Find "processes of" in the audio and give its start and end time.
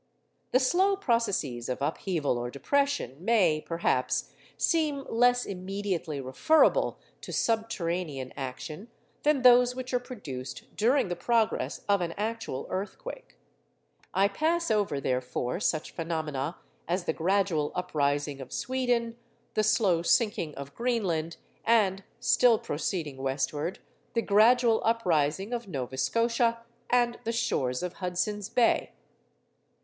0.95-1.79